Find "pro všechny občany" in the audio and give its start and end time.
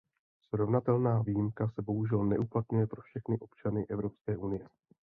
2.87-3.85